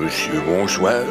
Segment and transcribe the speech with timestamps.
[0.00, 1.02] Monsieur, bonsoir.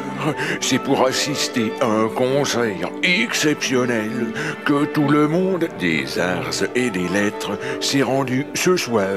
[0.62, 7.08] C'est pour assister à un conseil exceptionnel que tout le monde des arts et des
[7.08, 9.08] lettres s'est rendu ce soir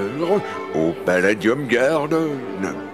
[0.74, 2.87] au Palladium Garden.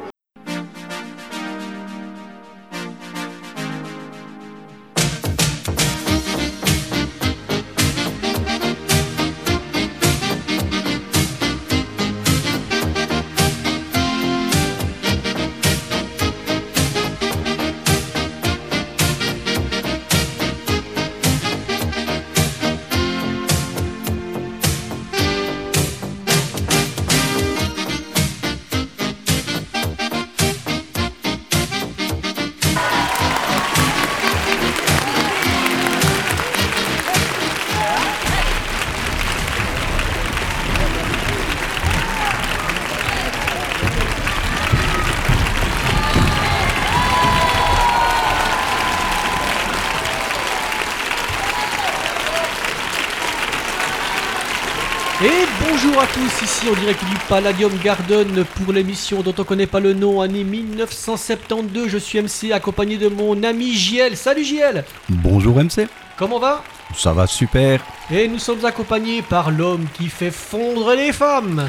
[56.64, 60.44] Ici en direct du Palladium Garden pour l'émission dont on connaît pas le nom, année
[60.44, 61.88] 1972.
[61.88, 64.16] Je suis MC accompagné de mon ami JL.
[64.16, 66.62] Salut JL Bonjour MC Comment va?
[66.96, 67.80] Ça va super
[68.10, 71.68] Et nous sommes accompagnés par l'homme qui fait fondre les femmes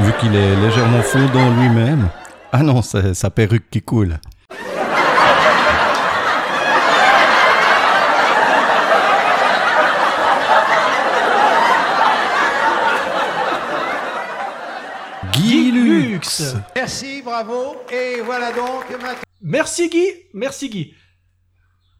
[0.00, 2.08] Vu qu'il est légèrement fondant lui-même.
[2.56, 4.20] Ah non, c'est sa perruque qui coule.
[15.32, 17.74] Guy Lux Merci, bravo.
[17.90, 18.84] Et voilà donc
[19.42, 20.94] Merci Guy, merci Guy.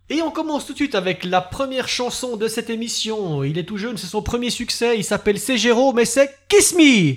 [0.08, 3.42] Et on commence tout de suite avec la première chanson de cette émission.
[3.42, 4.96] Il est tout jeune, c'est son premier succès.
[4.96, 7.14] Il s'appelle Ségéro, mais c'est Kiss Me.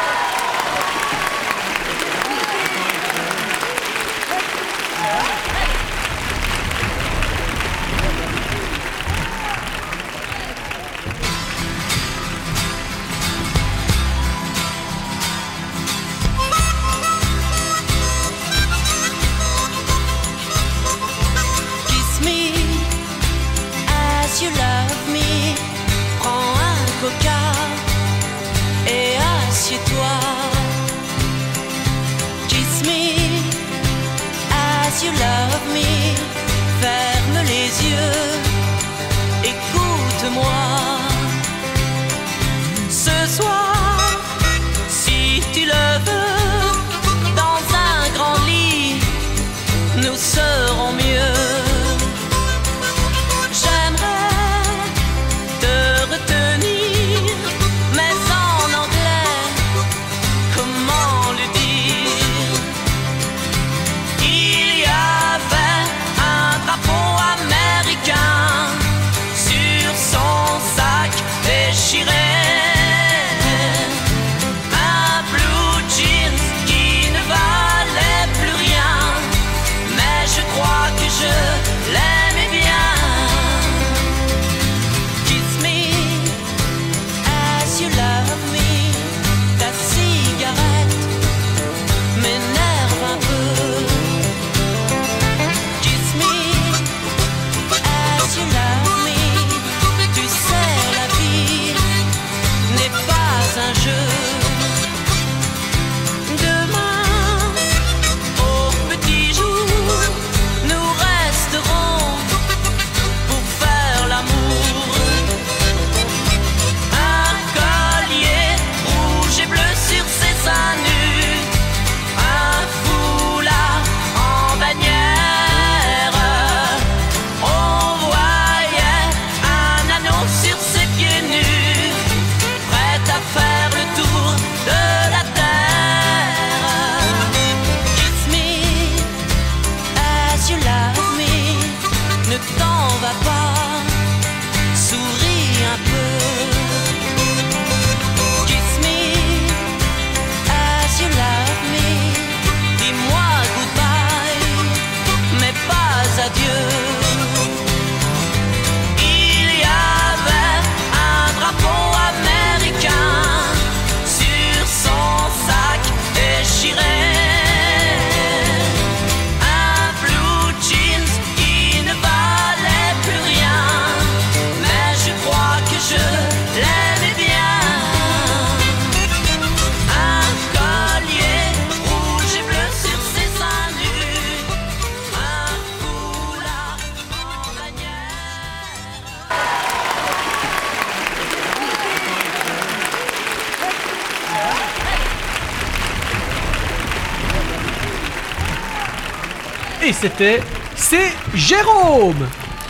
[200.07, 200.39] C'était
[200.75, 202.25] C'est Jérôme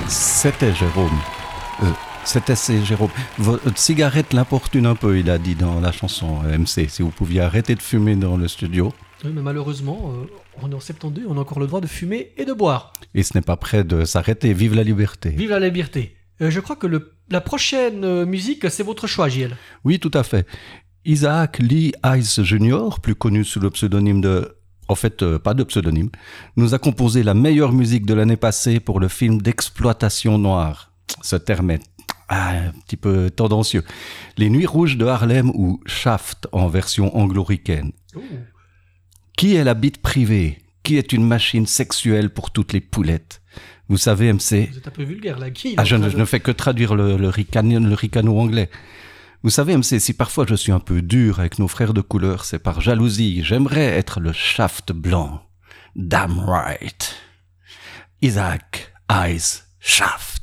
[0.08, 1.20] C'était Jérôme.
[1.84, 1.92] Euh,
[2.24, 3.12] C'était c'est Jérôme.
[3.38, 6.90] Votre cigarette l'importune un peu, il a dit dans la chanson euh, MC.
[6.90, 8.92] Si vous pouviez arrêter de fumer dans le studio.
[9.24, 10.26] Oui, mais malheureusement, euh,
[10.64, 12.94] on est en 72, on a encore le droit de fumer et de boire.
[13.14, 14.52] Et ce n'est pas prêt de s'arrêter.
[14.54, 15.30] Vive la liberté.
[15.30, 16.16] Vive la liberté.
[16.42, 19.56] Euh, je crois que le, la prochaine euh, musique, c'est votre choix, JL.
[19.84, 20.48] Oui, tout à fait.
[21.06, 24.57] Isaac Lee Ice Jr., plus connu sous le pseudonyme de...
[24.88, 26.10] En fait, euh, pas de pseudonyme,
[26.56, 30.92] nous a composé la meilleure musique de l'année passée pour le film d'exploitation noire.
[31.22, 31.82] Ce terme est
[32.30, 33.84] ah, un petit peu tendancieux.
[34.38, 37.92] Les Nuits Rouges de Harlem ou Shaft en version anglo-ricaine.
[39.38, 40.60] Qui est la bite privée?
[40.84, 43.42] Qui est une machine sexuelle pour toutes les poulettes?
[43.90, 45.50] Vous savez, MC, Vous êtes un peu vulgaire là.
[45.52, 48.70] Qui ah, je, ne, je ne fais que traduire le, le, le ricano anglais.
[49.48, 52.44] Vous savez, MC, si parfois je suis un peu dur avec nos frères de couleur,
[52.44, 53.46] c'est par jalousie.
[53.46, 55.42] J'aimerais être le shaft blanc.
[55.96, 57.16] Damn right.
[58.22, 60.37] Isaac Eyes Shaft.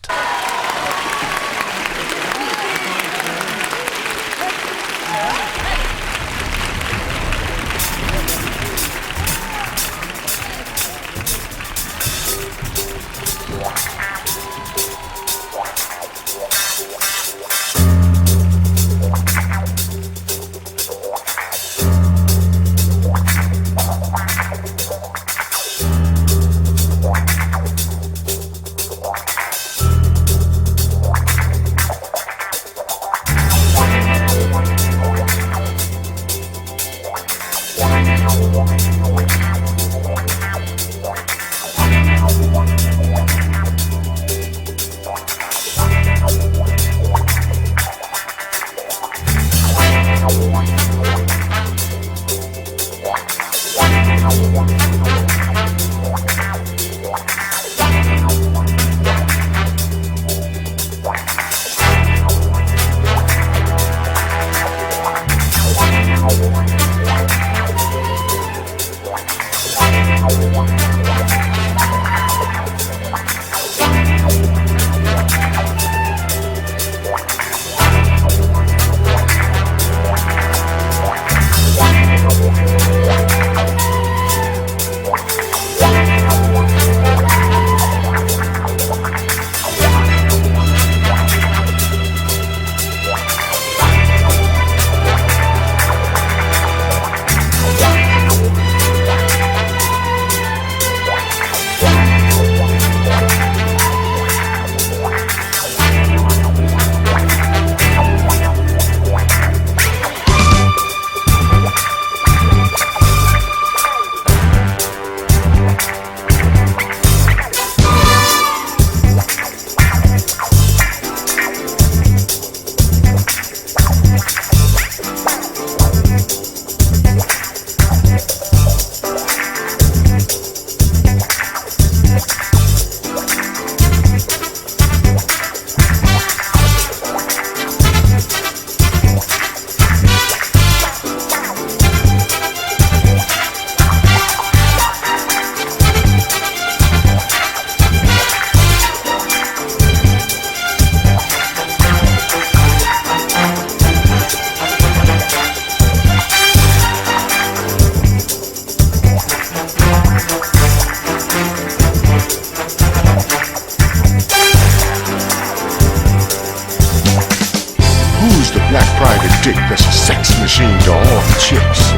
[168.75, 171.93] Black private dick that's a sex machine to all the chicks?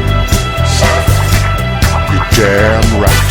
[2.12, 3.28] You're damn right.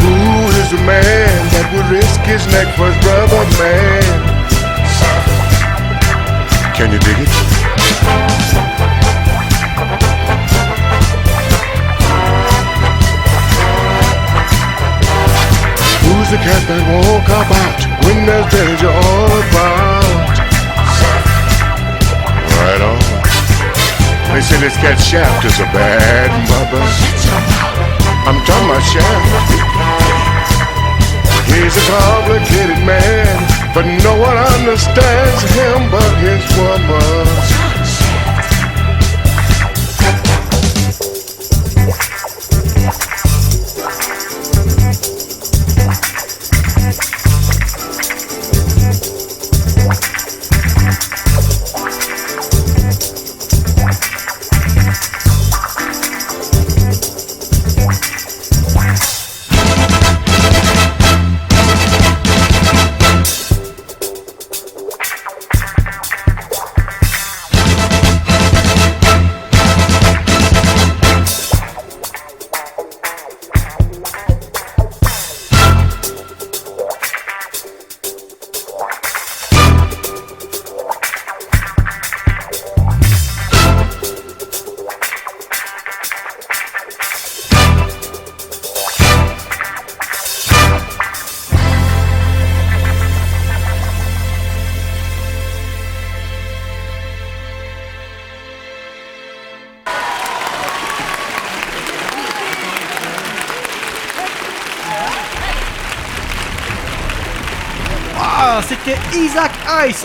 [0.00, 0.16] Who
[0.56, 4.02] is the man that would risk his neck for his brother, man?
[6.74, 7.45] Can you dig it?
[16.26, 17.22] Who's the cat that won't
[18.02, 20.34] when there's danger all about?
[22.50, 22.98] Right on.
[24.34, 26.82] They say this cat Shaft is a bad mother.
[28.26, 29.54] I'm talking about Shaft.
[31.46, 33.30] He's a complicated man,
[33.70, 37.65] but no one understands him but his woman.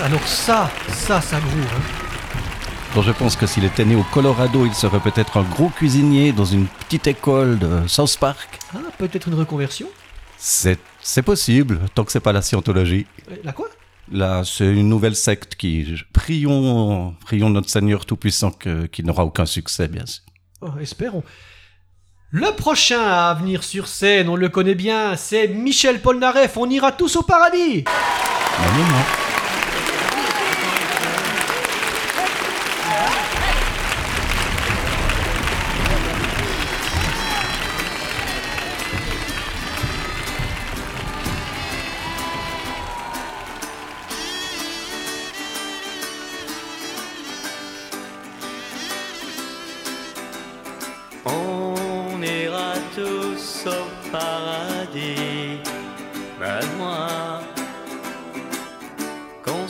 [0.04, 1.66] Alors ça, ça, ça groove.
[2.96, 3.02] hein.
[3.02, 6.46] Je pense que s'il était né au Colorado, il serait peut-être un gros cuisinier dans
[6.46, 8.60] une petite école de South Park.
[8.76, 9.88] Ah, peut-être une reconversion
[10.38, 13.08] C'est c'est possible, tant que c'est pas la scientologie.
[13.32, 13.70] Euh, La quoi?
[14.12, 15.96] Là, c'est une nouvelle secte qui...
[16.14, 20.22] Prions, prions notre Seigneur Tout-Puissant que- qu'il n'aura aucun succès, bien sûr.
[20.62, 21.24] Oh, Espérons.
[22.30, 26.56] Le prochain à venir sur scène, on le connaît bien, c'est Michel Polnareff.
[26.58, 27.84] On ira tous au paradis.
[28.60, 29.31] Non, non, non.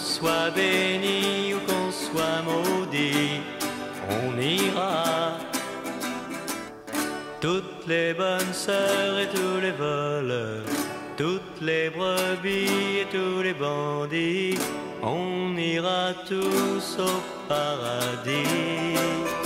[0.02, 3.42] Soit béni ou qu'on soit maudit,
[4.10, 5.38] on ira.
[7.40, 10.64] Toutes les bonnes sœurs et tous les voleurs,
[11.18, 14.58] toutes les brebis et tous les bandits,
[15.02, 19.41] on ira tous au paradis.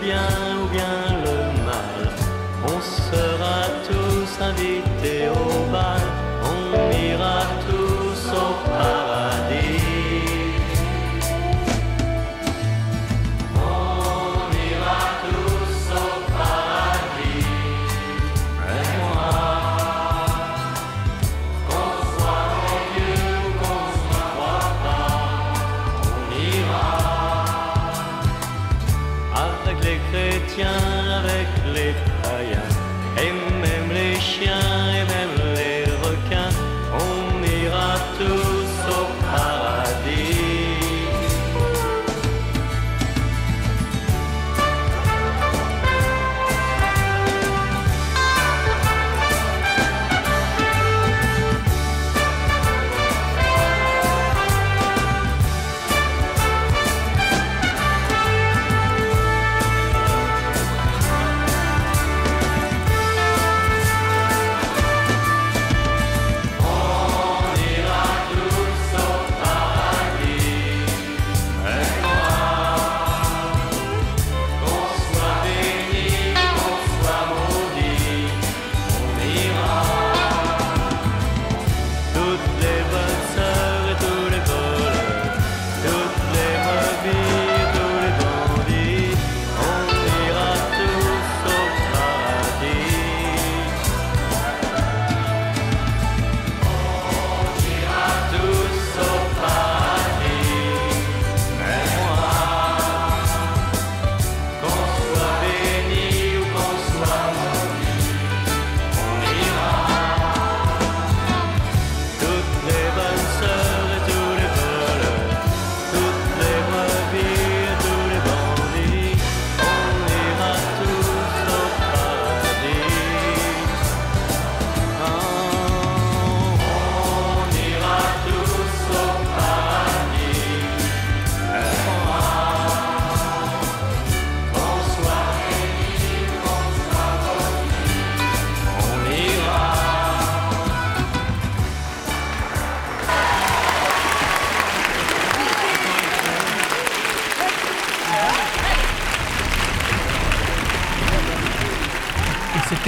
[0.00, 0.49] Bien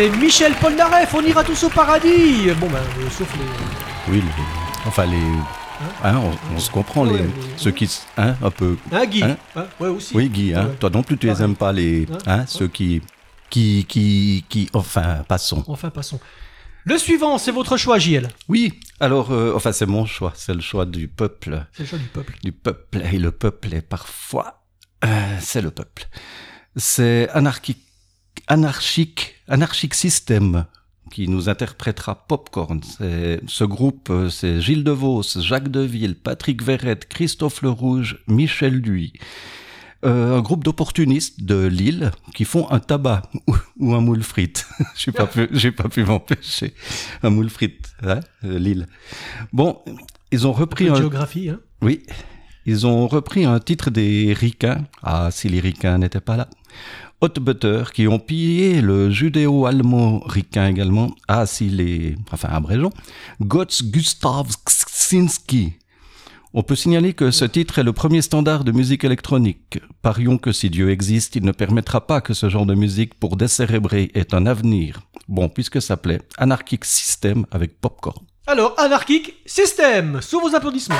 [0.03, 4.13] C'était Michel Polnareff, on ira tous au paradis Bon ben, euh, sauf les...
[4.13, 5.17] Oui, les- enfin les.
[6.03, 7.89] Hein, on, on se comprend, Ouais, les, ceux qui.
[8.17, 8.77] Hein, un peu.
[8.91, 10.17] Hein, Guy Hein Hein, Ouais, aussi.
[10.17, 10.75] Oui, Guy, hein, Ouais.
[10.81, 12.09] toi non plus, tu les aimes pas, les.
[12.11, 12.45] Hein, Hein, hein.
[12.49, 13.01] ceux qui.
[13.49, 13.87] Qui.
[13.89, 14.45] Qui.
[14.49, 15.63] qui enfin, passons.
[15.69, 16.19] Enfin, passons.
[16.85, 18.27] Le suivant, c'est votre choix, JL.
[18.49, 21.65] Oui, alors, euh, enfin, c'est mon choix, c'est le choix du peuple.
[21.73, 22.35] C'est le choix du peuple.
[22.43, 24.65] Du peuple, et le peuple est parfois.
[25.05, 26.07] euh, c'est le peuple.
[26.75, 27.87] C'est anarchique.
[28.47, 29.35] Anarchique.
[29.49, 30.65] Anarchique System
[31.11, 32.81] qui nous interprétera Popcorn.
[33.47, 39.13] Ce groupe, euh, c'est Gilles DeVos, Jacques Deville, Patrick Verrette, Christophe Le Rouge, Michel Duy.
[40.05, 44.67] Euh, un groupe d'opportunistes de Lille qui font un tabac ou, ou un moule frite.
[44.97, 46.75] j'ai pas pu, j'ai pas pu m'empêcher.
[47.23, 48.89] Un moule frite, hein, euh, Lille.
[49.53, 49.79] Bon,
[50.33, 51.61] ils ont repris un, géographie, hein.
[51.83, 52.03] oui,
[52.67, 54.87] ils ont repris un titre des Ricains.
[55.05, 56.49] Ah, si les Ricains n'étaient pas là.
[57.23, 61.15] Hot Butter, qui ont pillé le judéo-allemand ricain également.
[61.29, 62.17] Ah, si les...
[62.33, 62.91] Enfin, abrégeons.
[63.41, 65.75] Gotts Gustav Ksinski.
[66.53, 69.79] On peut signaler que ce titre est le premier standard de musique électronique.
[70.03, 73.37] Parions que si Dieu existe, il ne permettra pas que ce genre de musique pour
[73.37, 75.03] décérébrer ait un avenir.
[75.29, 78.27] Bon, puisque ça plaît, Anarchic System avec Popcorn.
[78.49, 80.97] Alors, anarchique, système Sous vos applaudissements.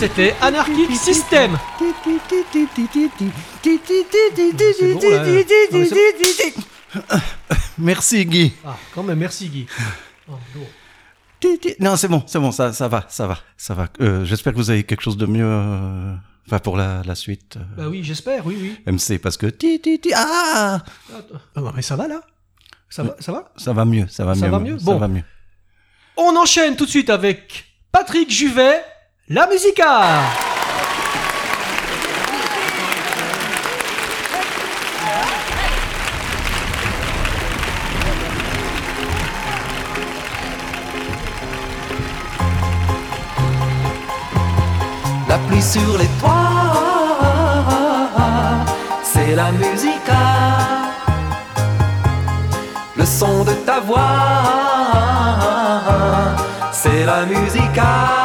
[0.00, 1.58] C'était Anarchic System.
[7.78, 8.52] Merci Guy.
[8.64, 9.66] Ah, quand même, merci Guy.
[10.28, 10.32] Oh.
[11.80, 13.88] Non, c'est bon, c'est bon, ça, ça va, ça va, ça va.
[14.00, 16.14] Euh, J'espère que vous avez quelque chose de mieux euh,
[16.46, 17.56] Enfin, pour la, la suite.
[17.56, 18.92] euh, Bah oui, j'espère, oui, oui.
[18.92, 20.82] MC, parce que ti ti ti ah.
[21.54, 22.20] Ah non, mais ça va là?
[22.88, 23.52] Ça va, ça va?
[23.56, 24.50] Ça va mieux, ça va Ça mieux.
[24.50, 24.78] va mieux?
[24.78, 24.98] Ça Bon.
[24.98, 25.22] va mieux.
[26.16, 28.82] On enchaîne tout de suite avec Patrick Juvet,
[29.32, 30.00] la musica
[45.28, 46.32] La pluie sur les toits,
[49.04, 50.22] c'est la musica.
[52.96, 54.00] Le son de ta voix,
[56.72, 58.19] c'est la musica.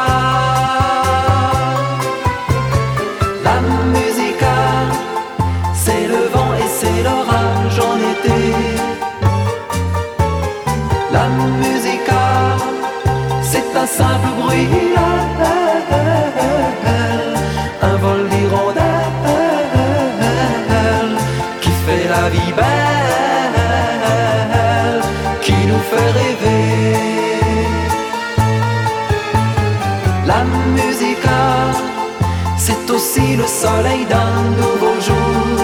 [33.66, 35.58] Soleil d'un nouveau jour.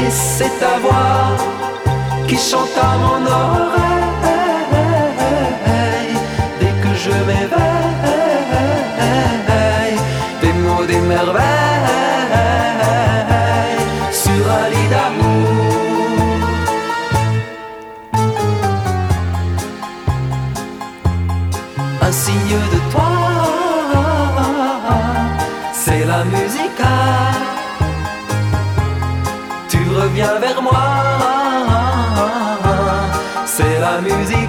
[0.00, 1.22] Et c'est ta voix
[2.28, 3.75] qui chante à mon oreille
[30.06, 30.72] reviens vers moi.
[33.44, 34.45] C'est la musica.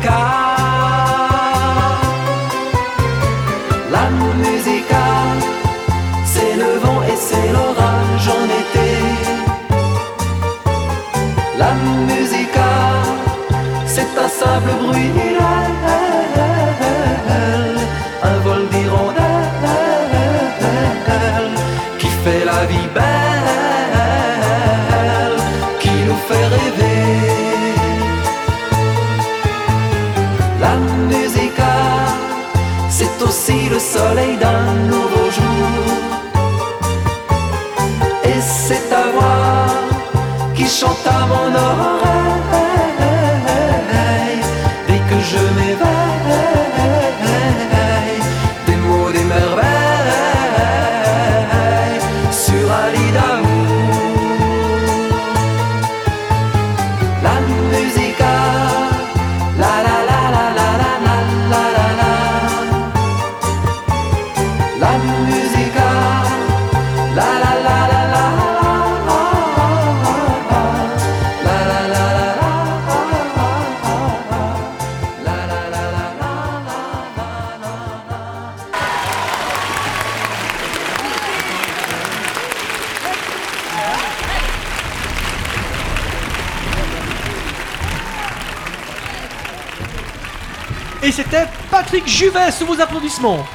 [91.04, 93.46] Et c'était Patrick Juvet sous vos applaudissements.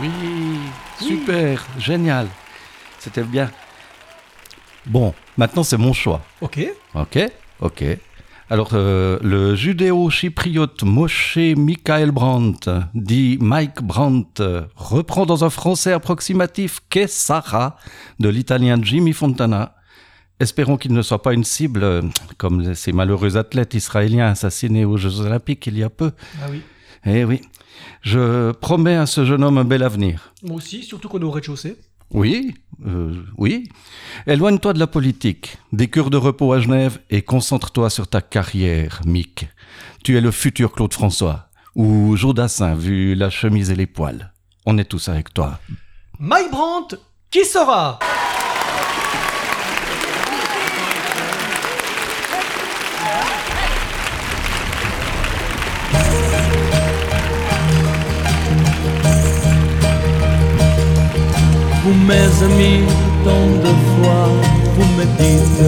[0.00, 0.10] Oui,
[1.00, 2.26] super, génial.
[2.98, 3.50] C'était bien.
[4.86, 6.20] Bon, maintenant c'est mon choix.
[6.40, 6.60] Ok.
[6.94, 7.18] Ok,
[7.60, 7.84] ok.
[8.50, 15.92] Alors, euh, le judéo-chypriote Moshe Michael Brandt, dit Mike Brandt, euh, reprend dans un français
[15.92, 17.76] approximatif qu'est Sarah
[18.20, 19.74] de l'italien Jimmy Fontana.
[20.40, 22.02] Espérons qu'il ne soit pas une cible euh,
[22.38, 26.12] comme ces malheureux athlètes israéliens assassinés aux Jeux Olympiques il y a peu.
[26.42, 26.62] Ah oui.
[27.06, 27.42] Eh oui,
[28.00, 30.32] je promets à ce jeune homme un bel avenir.
[30.42, 31.76] Moi aussi, surtout qu'on est au rez-de-chaussée.
[32.10, 32.54] Oui,
[32.86, 33.68] euh, oui.
[34.26, 39.00] Éloigne-toi de la politique, des cures de repos à Genève et concentre-toi sur ta carrière,
[39.04, 39.48] Mick.
[40.02, 44.32] Tu es le futur Claude François, ou Jodassin, vu la chemise et les poils.
[44.64, 45.58] On est tous avec toi.
[46.18, 46.96] Mike Brandt,
[47.30, 47.98] qui sera?
[61.84, 62.82] Vous mes amis,
[63.24, 64.28] tant de fois
[64.74, 65.64] vous me dites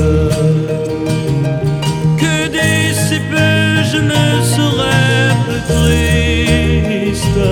[2.17, 4.25] Que d'ici peu je ne
[4.55, 7.43] serai plus triste.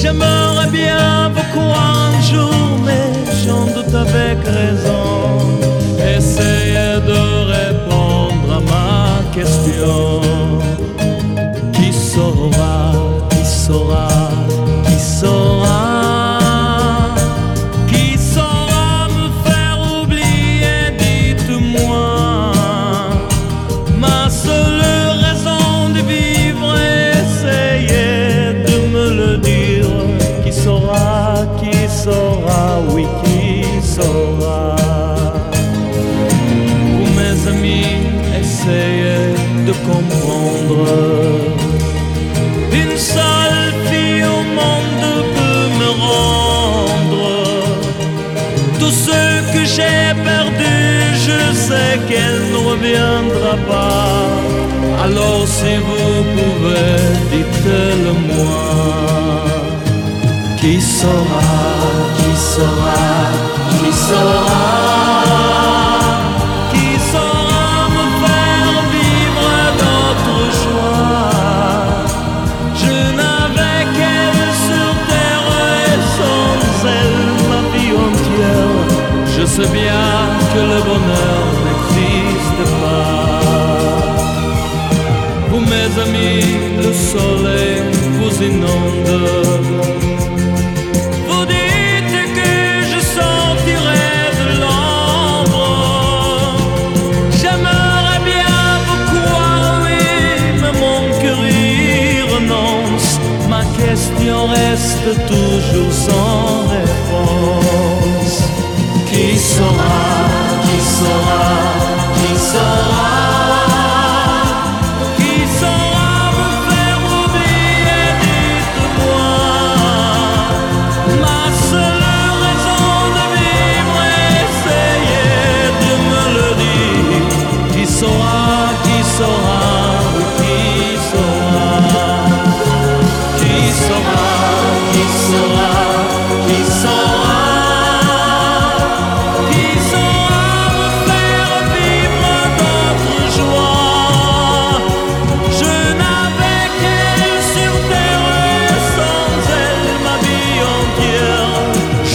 [0.00, 3.12] J'aimerais bien vous croire un jour mais
[3.46, 5.38] j'en doute avec raison.
[6.16, 7.20] Essayez de
[7.54, 10.20] répondre à ma question.
[11.74, 12.92] Qui saura,
[13.30, 14.11] qui saura, qui saura
[55.04, 56.96] Alors si vous pouvez,
[57.32, 58.64] dites-le moi.
[60.60, 61.50] Qui saura,
[62.16, 63.04] qui saura,
[63.70, 64.66] qui saura,
[66.72, 72.02] qui saura me faire vivre d'autres joies?
[72.82, 75.48] Je n'avais qu'elle sur terre
[75.88, 76.56] et sans
[77.00, 78.76] elle ma vie entière.
[79.34, 80.06] Je sais bien
[80.52, 81.21] que le bonheur
[91.28, 92.52] vous dites que
[92.90, 95.68] je sortirai de l'ombre.
[97.40, 101.42] J'aimerais bien vous croire, mais mon cœur
[102.34, 103.10] renonce.
[103.48, 108.36] Ma question reste toujours sans réponse.
[109.08, 110.02] Qui saura,
[110.64, 111.44] qui saura,
[112.16, 113.21] qui saura?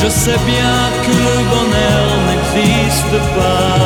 [0.08, 3.77] Je sais bien que le bonheur n'existe pas.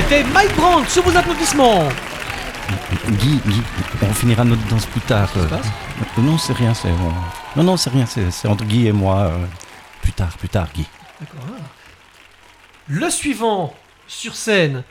[0.00, 1.86] C'était Mike Brandt sous vos applaudissements.
[3.10, 3.62] Guy, Guy,
[4.00, 5.28] on finira notre danse plus tard.
[5.30, 5.46] se euh.
[5.46, 5.66] passe
[6.16, 6.72] Euh, non, c'est rien.
[6.72, 6.92] c'est euh,
[7.54, 8.06] Non, non, c'est rien.
[8.06, 9.30] C'est entre Guy et moi.
[10.00, 10.86] Plus tard, plus tard, Guy.
[12.88, 13.74] Le suivant
[14.06, 14.84] sur scène.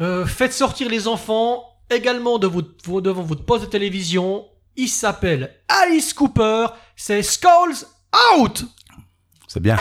[0.00, 4.46] Euh, faites sortir les enfants également de votre, devant votre poste de télévision.
[4.74, 6.66] Il s'appelle Alice Cooper.
[6.96, 7.86] C'est Skulls
[8.36, 8.64] Out.
[9.46, 9.76] C'est bien.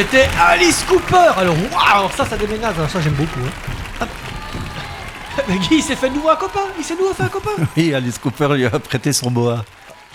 [0.00, 2.74] C'était Alice Cooper Alors, waouh Ça, ça déménage.
[2.78, 3.40] Alors, ça, j'aime beaucoup.
[4.00, 4.06] hein.
[5.48, 6.60] Mais Guy, il s'est fait de nouveau un copain.
[6.78, 7.50] Il s'est de nouveau fait un copain.
[7.76, 9.62] Oui, Alice Cooper lui a prêté son boa.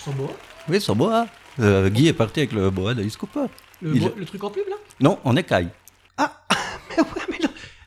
[0.04, 0.36] Son beau.
[0.68, 1.28] Oui, son boa.
[1.60, 3.46] Euh, Guy est parti avec le boa d'Alice Cooper.
[3.84, 4.76] Le, Il- bo- le truc en pub, là?
[5.02, 5.70] Non, en écaille.
[6.18, 6.32] Ah,
[6.90, 7.38] mais ouais, mais.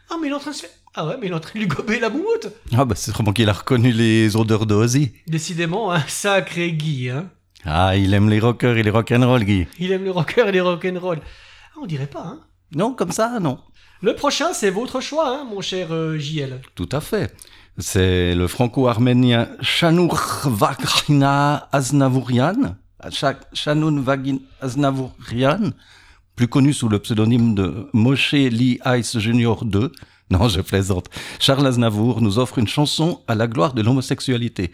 [0.09, 0.71] Ah, mais il est en train de se faire...
[0.95, 3.11] Ah ouais, mais il est en train de lui gober la moumoute Ah bah c'est
[3.13, 5.13] vraiment qu'il a reconnu les odeurs d'Ozzy.
[5.27, 7.27] Décidément, un sacré Guy, hein.
[7.65, 9.67] Ah, il aime les rockers et les rock'n'roll, Guy.
[9.81, 11.19] Il aime le rocker et les rock'n'roll.
[11.81, 12.41] On dirait pas, hein.
[12.75, 13.59] Non, comme ça, non.
[14.03, 16.61] Le prochain, c'est votre choix, hein, mon cher euh, JL.
[16.75, 17.35] Tout à fait.
[17.79, 22.77] C'est le franco-arménien Shanour Vagrina Aznavourian,
[23.53, 25.71] Shanoun Vagin Aznavourian,
[26.35, 29.89] plus connu sous le pseudonyme de Moshe Lee Ice Junior II.
[30.31, 31.07] Non, je plaisante.
[31.39, 34.73] Charles Aznavour nous offre une chanson à la gloire de l'homosexualité.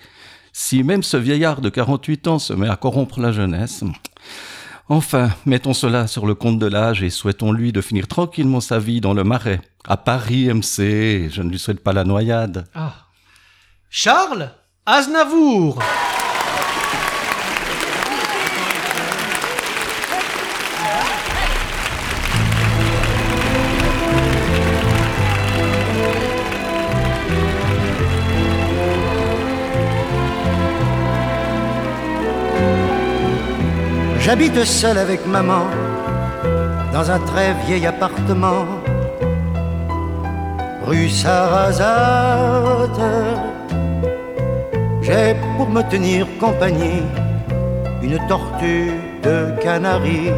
[0.52, 3.84] Si même ce vieillard de 48 ans se met à corrompre la jeunesse,
[4.88, 9.00] Enfin, mettons cela sur le compte de l'âge et souhaitons-lui de finir tranquillement sa vie
[9.00, 9.60] dans le marais.
[9.86, 12.66] À Paris MC, je ne lui souhaite pas la noyade.
[12.74, 12.92] Ah.
[13.88, 14.50] Charles
[14.84, 15.78] Aznavour
[34.24, 35.66] J'habite seul avec maman
[36.94, 38.64] dans un très vieil appartement,
[40.86, 43.02] rue Sarrazate.
[45.02, 47.02] J'ai pour me tenir compagnie
[48.02, 50.32] une tortue de Canaries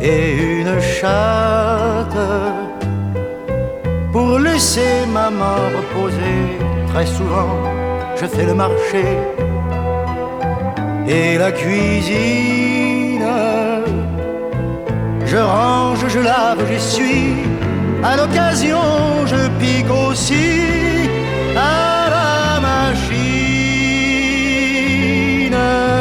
[0.00, 2.16] et une chatte.
[4.10, 6.40] Pour laisser maman reposer,
[6.94, 7.50] très souvent
[8.16, 9.04] je fais le marché
[11.08, 13.22] et la cuisine.
[15.26, 17.36] Je range, je lave, j'essuie.
[18.02, 18.80] À l'occasion,
[19.26, 20.60] je pique aussi
[21.56, 23.12] à la machine.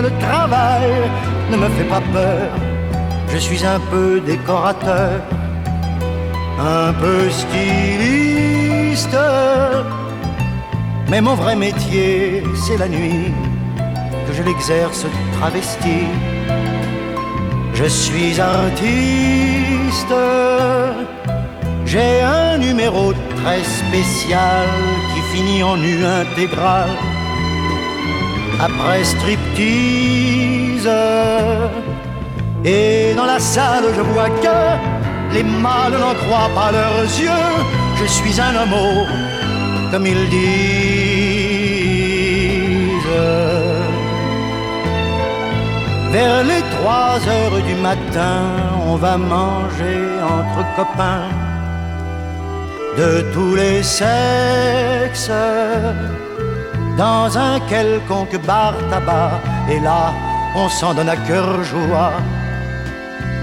[0.05, 0.91] Le travail
[1.51, 2.49] ne me fait pas peur.
[3.33, 5.21] Je suis un peu décorateur,
[6.59, 9.17] un peu styliste.
[11.09, 13.31] Mais mon vrai métier, c'est la nuit
[14.41, 15.05] je l'exerce
[15.37, 16.05] travesti.
[17.73, 20.15] Je suis artiste,
[21.85, 24.67] j'ai un numéro très spécial
[25.13, 26.89] qui finit en nu intégral.
[28.59, 30.89] Après striptease,
[32.63, 37.49] et dans la salle je vois que les mâles n'en croient pas leurs yeux.
[37.99, 39.05] Je suis un homo,
[39.91, 41.21] comme ils disent.
[46.11, 48.41] Vers les trois heures du matin,
[48.85, 51.29] on va manger entre copains
[52.97, 55.31] de tous les sexes
[56.97, 59.39] dans un quelconque bar tabac.
[59.69, 60.11] Et là,
[60.53, 62.11] on s'en donne à cœur joie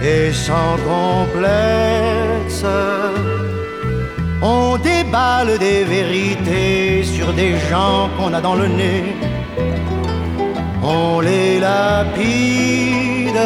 [0.03, 2.67] et sans complexe.
[4.43, 9.17] On déballe des vérités sur des gens qu'on a dans le nez
[10.89, 13.43] on les lapide,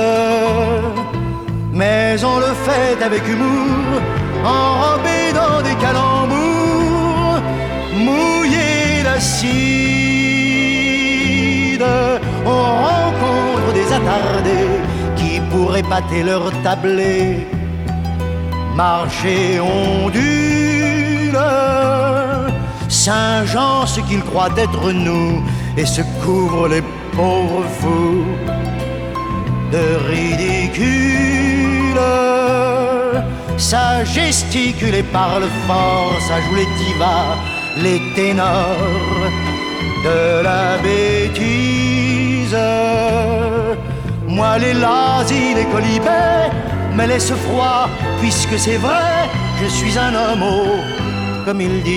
[1.72, 4.00] mais on le fait avec humour,
[4.44, 7.40] enrobé dans des calembours,
[8.06, 9.42] mouillé d'acide.
[12.46, 14.74] On rencontre des attardés
[15.16, 17.46] qui pourraient pâter leur tablé,
[18.76, 21.40] marcher ondule.
[22.88, 25.42] Saint-Jean, ce qu'il croit être nous,
[25.76, 26.82] et se couvre les
[27.16, 28.24] pauvres fous
[29.72, 31.52] de ridicule.
[33.56, 37.36] Ça gesticule et parle fort, ça joue les divas,
[37.84, 39.30] les ténors
[40.04, 42.56] de la bêtise.
[44.26, 46.50] Moi, les lazis, les colibets,
[46.96, 47.88] me laisse froid,
[48.20, 49.28] puisque c'est vrai,
[49.62, 50.44] je suis un homme,
[51.44, 51.92] comme ils disent.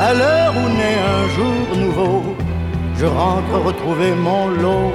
[0.00, 2.22] À l'heure où naît un jour nouveau,
[2.96, 4.94] je rentre retrouver mon lot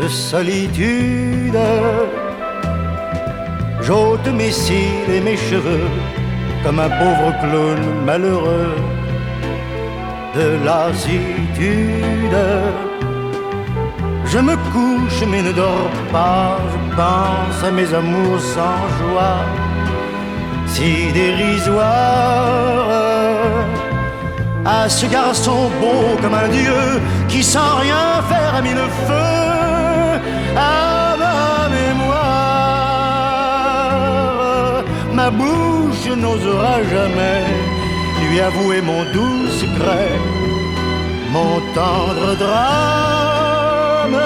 [0.00, 1.60] de solitude.
[3.82, 5.88] J'ôte mes cils et mes cheveux
[6.64, 8.74] comme un pauvre clown malheureux
[10.34, 12.40] de lassitude.
[14.26, 19.38] Je me couche mais ne dors pas, je pense à mes amours sans joie
[20.74, 22.30] si dérisoire.
[24.64, 30.20] à ce garçon beau comme un dieu qui sans rien faire a mis le feu
[30.56, 32.40] à ma mémoire.
[35.18, 37.44] Ma bouche n'osera jamais
[38.28, 40.12] lui avouer mon doux secret,
[41.32, 44.20] mon tendre drame,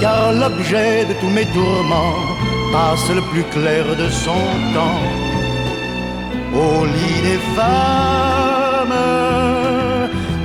[0.00, 2.20] car l'objet de tous mes tourments
[2.74, 4.46] passe le plus clair de son
[4.76, 5.04] temps
[6.64, 9.00] au lit des femmes.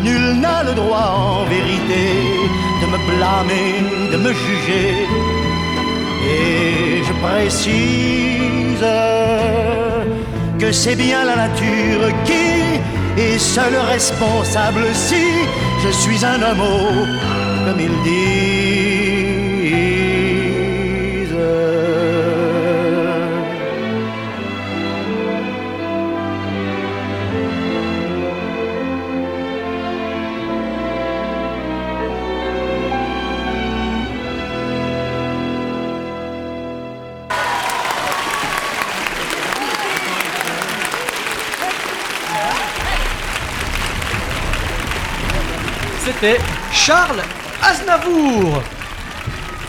[0.05, 2.05] Nul n'a le droit en vérité
[2.81, 3.71] de me blâmer,
[4.13, 4.91] de me juger.
[6.35, 8.87] Et je précise
[10.61, 12.47] que c'est bien la nature qui
[13.25, 15.25] est seule responsable si
[15.83, 16.67] je suis un homme
[17.65, 18.88] comme ils disent.
[46.19, 46.37] C'était
[46.73, 47.21] Charles
[47.63, 48.61] Aznavour.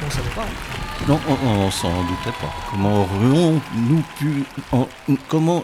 [0.07, 0.43] On savait pas.
[0.43, 1.05] hein.
[1.09, 2.53] Non, on, on s'en doutait pas.
[2.71, 4.45] Comment aurions-nous pu...
[4.73, 4.89] en-
[5.29, 5.63] comment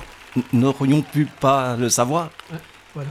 [0.52, 2.30] n'aurions pu pas le savoir?
[2.94, 3.10] Voilà.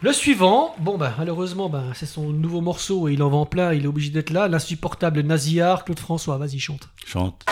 [0.00, 3.72] Le suivant, bon bah malheureusement bah, c'est son nouveau morceau et il en vend plein,
[3.72, 6.88] il est obligé d'être là, l'insupportable Nazillard, Claude François, vas-y chante.
[7.04, 7.44] Chante.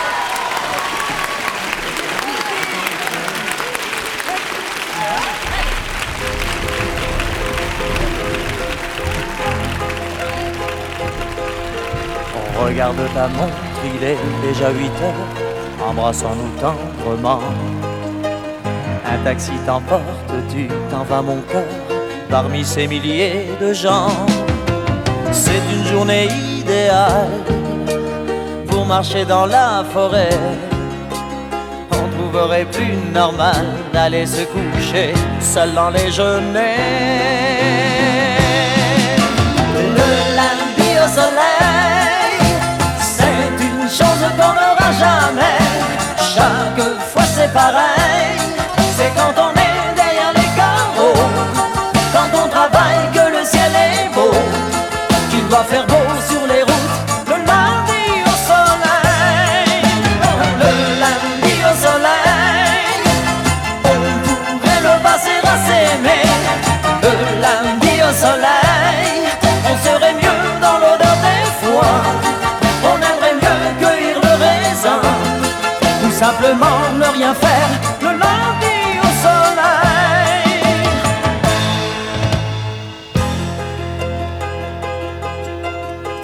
[12.67, 17.39] Regarde ta montre, il est déjà 8 heures, embrassons-nous tendrement.
[19.05, 21.71] Un taxi t'emporte, tu t'en vas mon cœur,
[22.29, 24.11] parmi ces milliers de gens.
[25.31, 26.27] C'est une journée
[26.59, 27.39] idéale
[28.67, 30.37] pour marcher dans la forêt.
[31.91, 37.56] On trouverait plus normal d'aller se coucher seul dans les genêts.
[44.37, 45.57] N'aura jamais.
[46.33, 47.86] Chaque fois c'est pareil,
[77.33, 77.69] faire.
[78.01, 80.57] Le lundi au soleil.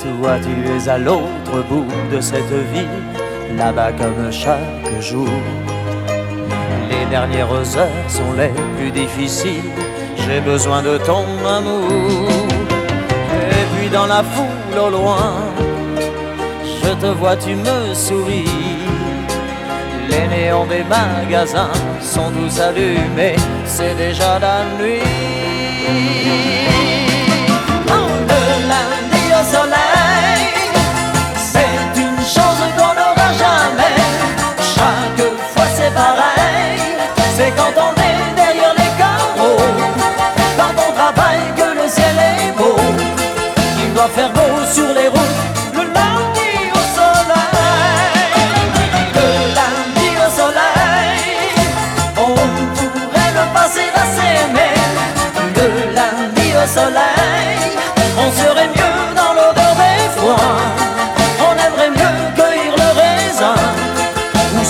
[0.02, 5.28] Toi, tu es à l'autre bout de cette ville, là-bas comme chaque jour.
[6.90, 9.72] Les dernières heures sont les plus difficiles,
[10.18, 12.30] j'ai besoin de ton amour.
[13.52, 15.34] Et puis dans la foule au loin,
[16.84, 18.73] je te vois, tu me souris.
[20.14, 23.36] Les néons des magasins sont tous allumés,
[23.66, 25.02] c'est déjà la nuit.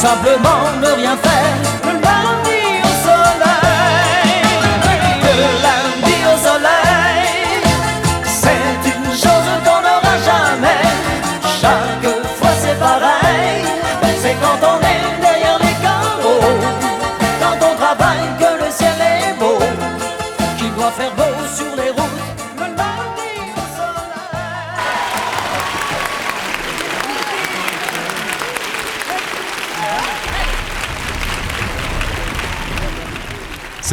[0.04, 1.53] Simplement ne rien faire.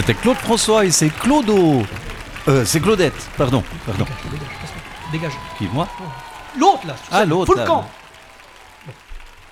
[0.01, 1.82] C'était Claude François et c'est Clodo.
[2.48, 4.07] Euh, c'est Claudette, pardon, pardon.
[5.12, 5.32] Dégage.
[5.59, 5.86] Qui, moi
[6.59, 7.66] L'autre là, Ah, l'autre, Full là.
[7.66, 7.86] camp.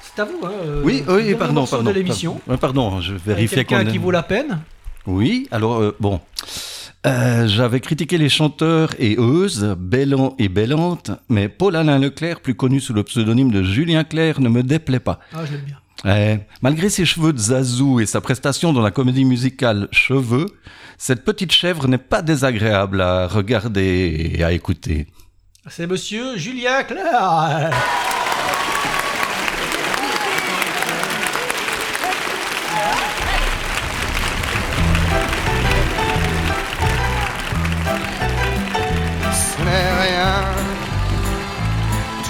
[0.01, 0.51] C'est à vous, hein.
[0.62, 1.84] euh, Oui, le oui, pardon, pardon.
[1.90, 2.40] de l'émission.
[2.46, 4.61] Pardon, pardon, je vérifiais qu'on Quelqu'un qui vaut la peine.
[5.07, 6.18] Oui, alors, euh, bon.
[7.07, 12.80] Euh, J'avais critiqué les chanteurs et eux, Bellan et Bellante, mais Paul-Alain Leclerc, plus connu
[12.80, 15.18] sous le pseudonyme de Julien Clerc, ne me déplaît pas.
[15.34, 15.76] Ah, je l'aime bien.
[16.05, 16.46] Ouais.
[16.62, 20.46] Malgré ses cheveux de zazou et sa prestation dans la comédie musicale Cheveux,
[20.96, 25.07] cette petite chèvre n'est pas désagréable à regarder et à écouter.
[25.68, 27.70] C'est monsieur Julien Clerc.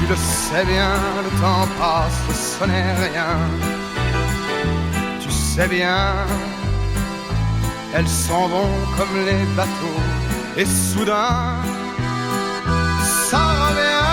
[0.09, 3.37] Le sais bien, le temps passe, ce n'est rien.
[5.21, 6.13] Tu sais bien,
[7.95, 10.03] elles s'en vont comme les bateaux,
[10.57, 11.57] et soudain,
[13.29, 14.09] ça revient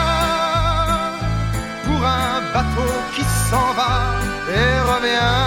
[1.85, 3.93] pour un bateau qui s'en va
[4.57, 5.45] et revient.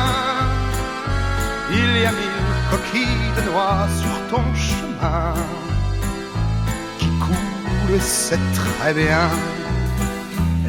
[1.70, 5.34] Il y a mille coquilles de noix sur ton chemin
[6.98, 9.28] qui coule, c'est très bien.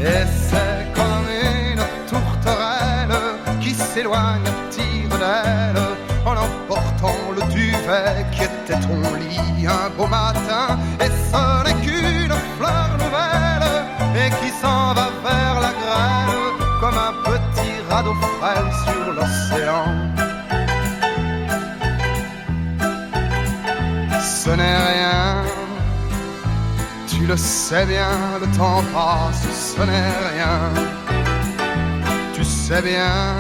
[0.02, 3.20] Et c'est comme une tourterelle
[3.60, 5.10] qui s'éloigne à tire
[6.26, 10.80] en emportant le duvet qui était ton lit un beau matin.
[11.02, 13.68] Et ce n'est qu'une fleur nouvelle
[14.16, 16.40] et qui s'en va vers la grêle
[16.80, 19.86] comme un petit radeau frêle sur l'océan.
[24.22, 25.39] Ce n'est rien.
[27.30, 30.58] Le sais bien, le temps passe, ce n'est rien.
[32.34, 33.36] Tu sais bien,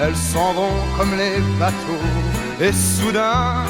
[0.00, 2.08] elles s'en vont comme les bateaux,
[2.60, 3.62] et soudain,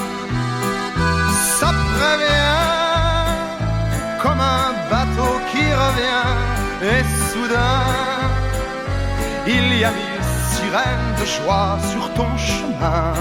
[1.59, 2.65] ça prévient,
[4.23, 6.33] comme un bateau qui revient,
[6.81, 7.85] et soudain,
[9.47, 13.13] il y a mille sirènes de joie sur ton chemin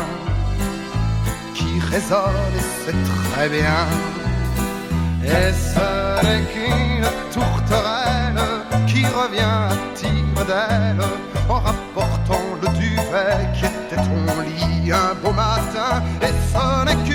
[1.54, 3.86] qui résonne et c'est très bien.
[5.26, 8.41] Et ce n'est qu'une tourterelle
[8.88, 11.01] qui revient à tire d'aile
[11.49, 16.03] en rapportant le duvet qui était ton lit un beau matin?
[16.21, 17.14] Et ce n'est qu'une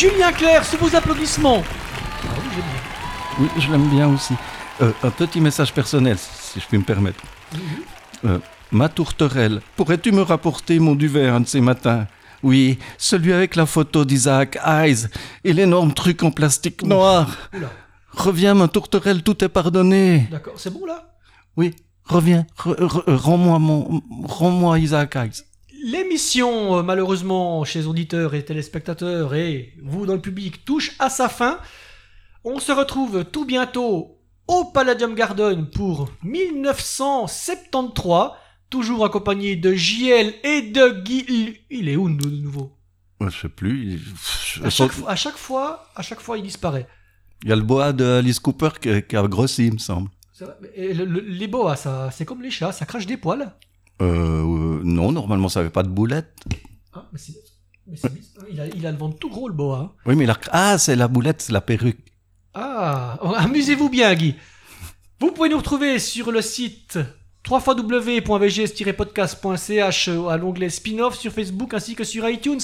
[0.00, 1.62] Julien Clerc sous vos applaudissements.
[1.62, 2.80] Ah oui, j'aime bien.
[3.38, 4.32] Oui, je l'aime bien aussi.
[4.80, 7.20] Euh, un petit message personnel, si je puis me permettre.
[8.24, 8.38] Euh,
[8.72, 12.06] ma tourterelle, pourrais-tu me rapporter mon duvet un de ces matins?
[12.42, 15.08] Oui, celui avec la photo d'Isaac Hayes
[15.44, 17.36] et l'énorme truc en plastique noir.
[17.54, 17.68] Oula.
[18.12, 20.28] Reviens, ma tourterelle, tout est pardonné.
[20.30, 21.12] D'accord, c'est bon là?
[21.58, 21.76] Oui,
[22.06, 25.44] reviens, re- re- euh, rends-moi mon, rends-moi Isaac Hayes.
[25.82, 31.28] L'émission, euh, malheureusement, chez auditeurs et téléspectateurs et vous dans le public, touche à sa
[31.28, 31.58] fin.
[32.44, 38.30] On se retrouve tout bientôt au Palladium Garden pour 1973,
[38.68, 41.58] toujours accompagné de JL et de Guy.
[41.70, 42.72] Il est où de nouveau?
[43.20, 43.94] Je sais plus.
[43.94, 44.00] il-
[44.64, 46.86] à chaque, fois, à chaque fois, à chaque fois, il disparaît.
[47.42, 50.08] Il y a le bois de Alice Cooper qui, a grossi, il me semble.
[50.74, 53.54] Et le- le- les boas, ça, c'est comme les chats, ça crache des poils.
[54.00, 56.32] Euh, non, normalement, ça avait pas de boulette.
[56.92, 57.34] Ah, mais c'est-
[57.86, 58.10] mais c'est-
[58.50, 59.78] il, a, il a le ventre tout gros, le boa.
[59.78, 59.90] hein.
[60.06, 60.36] Oui, mais la...
[60.52, 61.98] ah, c'est la boulette, c'est la perruque.
[62.54, 64.34] Ah, oh, amusez-vous bien, Guy.
[65.20, 66.98] Vous pouvez nous retrouver sur le site
[67.48, 72.60] www.vgs-podcast.ch à l'onglet spin-off sur Facebook ainsi que sur iTunes.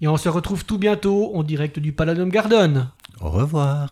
[0.00, 2.90] Et on se retrouve tout bientôt en direct du Palladium Garden.
[3.20, 3.88] Au revoir.